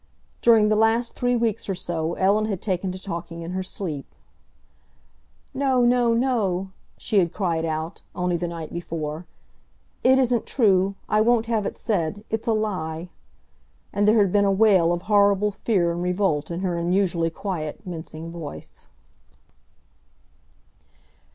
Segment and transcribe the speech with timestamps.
[0.41, 4.15] During the last three weeks or so Ellen had taken to talking in her sleep.
[5.53, 9.27] "No, no, no!" she had cried out, only the night before.
[10.03, 13.09] "It isn't true—I won't have it said—it's a lie!"
[13.93, 17.85] And there had been a wail of horrible fear and revolt in her usually quiet,
[17.85, 18.87] mincing voice.